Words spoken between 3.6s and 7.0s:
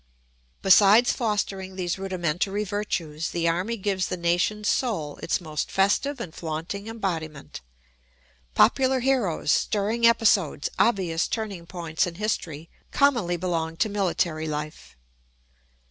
gives the nation's soul its most festive and flaunting